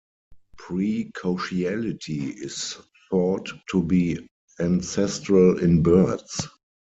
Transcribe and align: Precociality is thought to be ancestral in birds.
Precociality 0.57 2.33
is 2.35 2.75
thought 3.11 3.47
to 3.69 3.83
be 3.83 4.27
ancestral 4.59 5.59
in 5.59 5.83
birds. 5.83 6.47